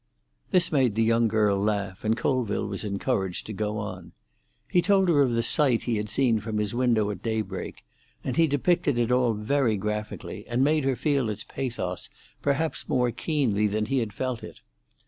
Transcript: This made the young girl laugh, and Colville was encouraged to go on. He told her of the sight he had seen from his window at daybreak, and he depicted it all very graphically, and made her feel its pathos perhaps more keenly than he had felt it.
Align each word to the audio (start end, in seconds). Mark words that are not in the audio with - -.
This 0.49 0.71
made 0.71 0.95
the 0.95 1.03
young 1.03 1.27
girl 1.27 1.55
laugh, 1.59 2.03
and 2.03 2.17
Colville 2.17 2.65
was 2.65 2.83
encouraged 2.83 3.45
to 3.45 3.53
go 3.53 3.77
on. 3.77 4.13
He 4.67 4.81
told 4.81 5.07
her 5.09 5.21
of 5.21 5.33
the 5.33 5.43
sight 5.43 5.83
he 5.83 5.97
had 5.97 6.09
seen 6.09 6.39
from 6.39 6.57
his 6.57 6.73
window 6.73 7.11
at 7.11 7.21
daybreak, 7.21 7.85
and 8.23 8.35
he 8.35 8.47
depicted 8.47 8.97
it 8.97 9.11
all 9.11 9.33
very 9.35 9.77
graphically, 9.77 10.47
and 10.47 10.63
made 10.63 10.85
her 10.85 10.95
feel 10.95 11.29
its 11.29 11.43
pathos 11.43 12.09
perhaps 12.41 12.89
more 12.89 13.11
keenly 13.11 13.67
than 13.67 13.85
he 13.85 13.99
had 13.99 14.11
felt 14.11 14.41
it. 14.43 14.61